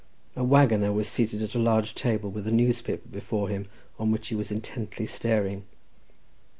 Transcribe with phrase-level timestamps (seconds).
[0.35, 3.67] A waggoner was seated at a large table with a newspaper before him
[3.99, 5.63] on which he was intently staring.